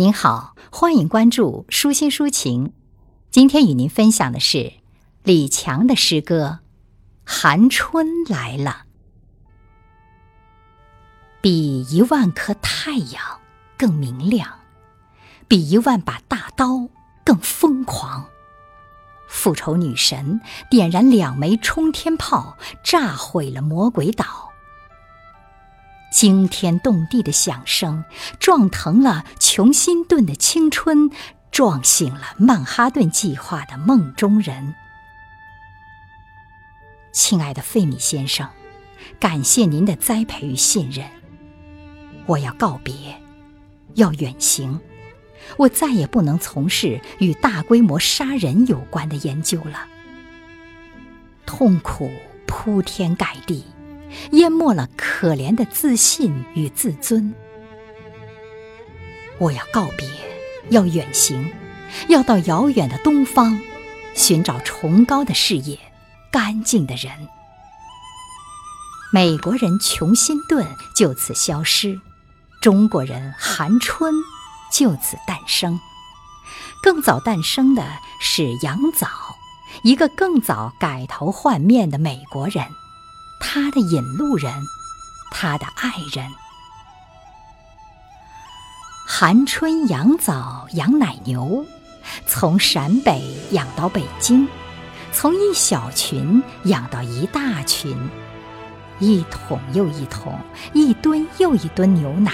[0.00, 2.72] 您好，欢迎关注舒心抒情。
[3.32, 4.74] 今天与您分享的是
[5.24, 6.60] 李强的诗歌
[7.24, 8.84] 《寒春来了》。
[11.40, 13.40] 比一万颗太阳
[13.76, 14.60] 更明亮，
[15.48, 16.88] 比一万把大刀
[17.24, 18.24] 更疯狂。
[19.26, 20.40] 复仇女神
[20.70, 24.52] 点燃两枚冲天炮，炸毁了魔鬼岛。
[26.18, 28.02] 惊天动地的响声，
[28.40, 31.12] 撞疼了琼辛顿的青春，
[31.52, 34.74] 撞醒了曼哈顿计划的梦中人。
[37.12, 38.48] 亲爱的费米先生，
[39.20, 41.06] 感谢您的栽培与信任。
[42.26, 42.92] 我要告别，
[43.94, 44.80] 要远行，
[45.56, 49.86] 我再也不能从事与大规模杀人有关的研究了。
[51.46, 52.10] 痛苦
[52.44, 53.62] 铺天盖地。
[54.32, 57.34] 淹没了可怜的自信与自尊。
[59.38, 60.08] 我要告别，
[60.70, 61.52] 要远行，
[62.08, 63.60] 要到遥远的东方，
[64.14, 65.78] 寻找崇高的事业，
[66.30, 67.12] 干净的人。
[69.12, 72.00] 美国人穷辛顿就此消失，
[72.60, 74.12] 中国人韩春
[74.72, 75.78] 就此诞生。
[76.82, 77.84] 更早诞生的
[78.20, 79.08] 是杨早，
[79.82, 82.64] 一个更早改头换面的美国人。
[83.40, 84.52] 他的引路人，
[85.30, 86.26] 他的爱人。
[89.06, 91.64] 寒春养枣养奶牛，
[92.26, 93.22] 从陕北
[93.52, 94.46] 养到北京，
[95.12, 97.96] 从一小群养到一大群，
[98.98, 100.38] 一桶又一桶，
[100.72, 102.32] 一吨又一吨牛奶，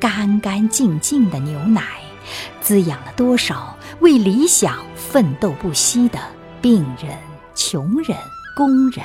[0.00, 1.82] 干干净净的牛奶，
[2.60, 6.18] 滋养了多少为理想奋斗不息的
[6.60, 7.16] 病人、
[7.54, 8.18] 穷人、
[8.56, 9.04] 工人。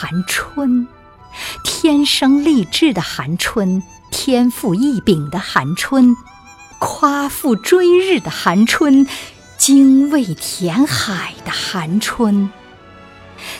[0.00, 0.86] 寒春，
[1.64, 3.82] 天生丽质的寒春，
[4.12, 6.14] 天赋异禀的寒春，
[6.78, 9.08] 夸父追日的寒春，
[9.56, 12.48] 精卫填海的寒春。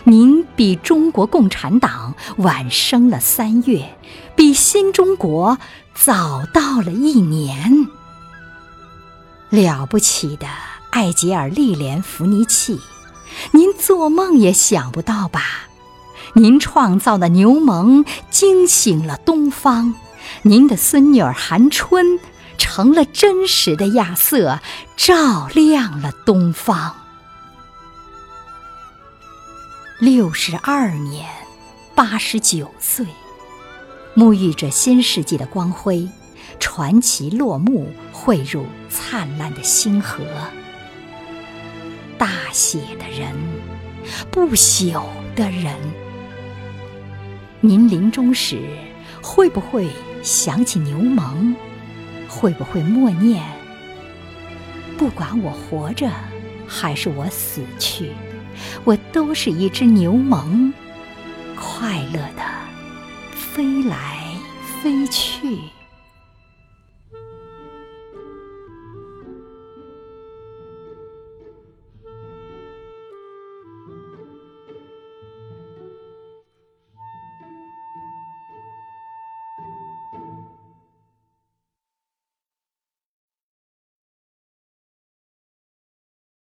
[0.05, 3.99] 您比中国共产党晚生了三月，
[4.37, 5.59] 比新中国
[5.93, 7.89] 早到了一年。
[9.51, 10.47] 了不起的
[10.91, 12.79] 艾吉尔利连福尼契。
[13.51, 15.65] 您做梦也想不到吧？
[16.35, 19.95] 您创造的牛虻惊醒了东方，
[20.43, 22.19] 您的孙女儿韩春
[22.57, 24.61] 成了真实的亚瑟，
[24.97, 26.95] 照亮了东方。
[29.99, 31.29] 六十二年，
[31.95, 33.05] 八十九岁，
[34.15, 36.09] 沐浴着新世纪的光辉，
[36.61, 40.23] 传奇落幕，汇入灿烂的星河。
[42.17, 43.35] 大写的人，
[44.31, 45.03] 不朽
[45.35, 45.75] 的人。
[47.61, 48.61] 您临终时
[49.21, 49.89] 会不会
[50.23, 51.57] 想起牛虻？
[52.29, 53.43] 会不会默念？
[54.97, 56.09] 不管我活着
[56.67, 58.13] 还是我死去，
[58.85, 60.73] 我都是一只牛虻，
[61.57, 62.43] 快乐的
[63.33, 64.19] 飞来
[64.81, 65.59] 飞去。